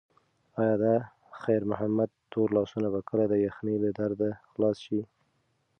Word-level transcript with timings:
ایا 0.59 0.75
د 0.83 0.85
خیر 1.41 1.61
محمد 1.71 2.09
تور 2.31 2.49
لاسونه 2.57 2.87
به 2.93 2.99
کله 3.09 3.25
د 3.29 3.33
یخنۍ 3.47 3.75
له 3.83 3.89
درده 3.97 4.29
خلاص 4.51 4.77
شي؟ 4.85 5.01